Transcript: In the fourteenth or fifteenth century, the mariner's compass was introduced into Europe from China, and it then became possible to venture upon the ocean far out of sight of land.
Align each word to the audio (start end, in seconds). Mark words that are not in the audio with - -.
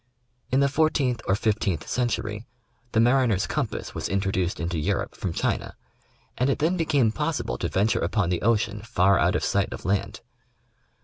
In 0.49 0.61
the 0.61 0.67
fourteenth 0.67 1.21
or 1.27 1.35
fifteenth 1.35 1.87
century, 1.87 2.47
the 2.91 2.99
mariner's 2.99 3.45
compass 3.45 3.93
was 3.93 4.09
introduced 4.09 4.59
into 4.59 4.79
Europe 4.79 5.13
from 5.13 5.31
China, 5.31 5.75
and 6.39 6.49
it 6.49 6.57
then 6.57 6.75
became 6.75 7.11
possible 7.11 7.59
to 7.59 7.69
venture 7.69 7.99
upon 7.99 8.31
the 8.31 8.41
ocean 8.41 8.81
far 8.81 9.19
out 9.19 9.35
of 9.35 9.43
sight 9.43 9.71
of 9.71 9.85
land. 9.85 10.21